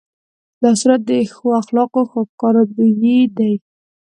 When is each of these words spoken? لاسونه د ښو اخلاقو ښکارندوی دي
لاسونه 0.61 0.95
د 1.07 1.09
ښو 1.33 1.47
اخلاقو 1.61 2.01
ښکارندوی 2.11 3.17
دي 3.37 3.53